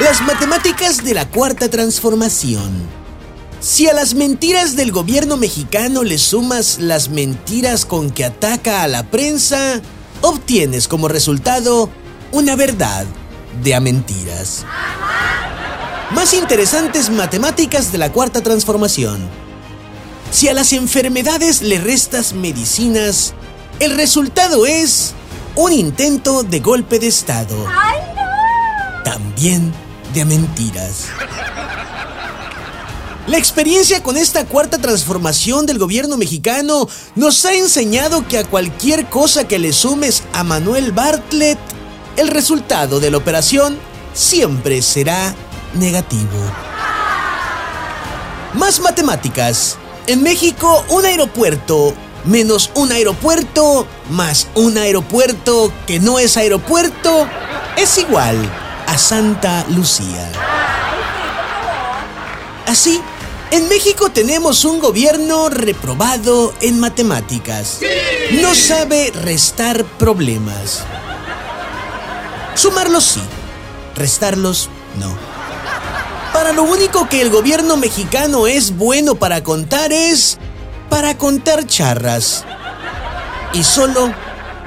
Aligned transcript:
Las 0.00 0.22
matemáticas 0.22 1.04
de 1.04 1.12
la 1.12 1.28
cuarta 1.28 1.68
transformación. 1.68 2.88
Si 3.60 3.86
a 3.86 3.92
las 3.92 4.14
mentiras 4.14 4.74
del 4.74 4.92
gobierno 4.92 5.36
mexicano 5.36 6.04
le 6.04 6.16
sumas 6.16 6.78
las 6.78 7.10
mentiras 7.10 7.84
con 7.84 8.10
que 8.10 8.24
ataca 8.24 8.82
a 8.82 8.88
la 8.88 9.10
prensa, 9.10 9.82
obtienes 10.22 10.88
como 10.88 11.08
resultado 11.08 11.90
una 12.32 12.56
verdad 12.56 13.04
de 13.62 13.74
a 13.74 13.80
mentiras. 13.80 14.64
Más 16.12 16.32
interesantes 16.32 17.10
matemáticas 17.10 17.92
de 17.92 17.98
la 17.98 18.10
cuarta 18.10 18.40
transformación. 18.40 19.28
Si 20.32 20.48
a 20.48 20.54
las 20.54 20.72
enfermedades 20.72 21.60
le 21.60 21.78
restas 21.78 22.32
medicinas, 22.32 23.34
el 23.80 23.94
resultado 23.96 24.64
es 24.64 25.12
un 25.56 25.74
intento 25.74 26.42
de 26.42 26.60
golpe 26.60 26.98
de 26.98 27.08
Estado. 27.08 27.66
También 29.04 29.70
de 30.14 30.24
mentiras. 30.24 31.06
La 33.26 33.38
experiencia 33.38 34.02
con 34.02 34.16
esta 34.16 34.44
cuarta 34.44 34.78
transformación 34.78 35.66
del 35.66 35.78
gobierno 35.78 36.16
mexicano 36.16 36.88
nos 37.14 37.44
ha 37.44 37.54
enseñado 37.54 38.26
que 38.26 38.38
a 38.38 38.44
cualquier 38.44 39.06
cosa 39.06 39.46
que 39.46 39.58
le 39.58 39.72
sumes 39.72 40.24
a 40.32 40.42
Manuel 40.42 40.90
Bartlett, 40.92 41.58
el 42.16 42.28
resultado 42.28 42.98
de 42.98 43.10
la 43.10 43.18
operación 43.18 43.78
siempre 44.14 44.82
será 44.82 45.34
negativo. 45.74 46.28
Más 48.54 48.80
matemáticas. 48.80 49.76
En 50.06 50.22
México, 50.22 50.84
un 50.88 51.04
aeropuerto 51.04 51.94
menos 52.24 52.70
un 52.74 52.92
aeropuerto 52.92 53.86
más 54.10 54.46
un 54.54 54.76
aeropuerto 54.76 55.72
que 55.86 56.00
no 56.00 56.18
es 56.18 56.36
aeropuerto 56.36 57.26
es 57.78 57.96
igual 57.96 58.36
a 58.90 58.98
Santa 58.98 59.64
Lucía. 59.68 60.28
Así, 62.66 63.00
en 63.52 63.68
México 63.68 64.10
tenemos 64.10 64.64
un 64.64 64.80
gobierno 64.80 65.48
reprobado 65.48 66.52
en 66.60 66.80
matemáticas. 66.80 67.78
No 68.42 68.52
sabe 68.52 69.12
restar 69.14 69.84
problemas. 69.84 70.80
Sumarlos 72.56 73.04
sí, 73.04 73.20
restarlos 73.94 74.68
no. 74.98 75.16
Para 76.32 76.52
lo 76.52 76.64
único 76.64 77.08
que 77.08 77.22
el 77.22 77.30
gobierno 77.30 77.76
mexicano 77.76 78.48
es 78.48 78.76
bueno 78.76 79.14
para 79.14 79.44
contar 79.44 79.92
es 79.92 80.36
para 80.88 81.16
contar 81.16 81.64
charras. 81.64 82.44
Y 83.52 83.62
solo 83.62 84.12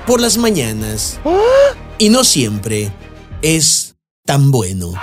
por 0.07 0.21
las 0.21 0.37
mañanas. 0.37 1.19
Y 1.97 2.07
no 2.07 2.23
siempre 2.23 2.89
es 3.41 3.92
tan 4.25 4.51
bueno. 4.51 4.93